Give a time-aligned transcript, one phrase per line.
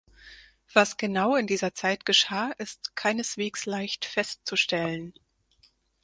[0.73, 5.13] Was genau in dieser Zeit geschah, ist keineswegs leicht festzustellen.